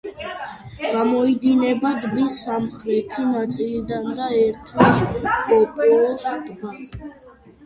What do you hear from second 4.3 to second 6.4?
ერთვის პოოპოს